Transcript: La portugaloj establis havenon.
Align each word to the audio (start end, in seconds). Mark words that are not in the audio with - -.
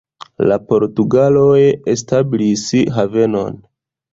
La 0.51 0.55
portugaloj 0.69 1.59
establis 1.93 2.65
havenon. 2.99 3.63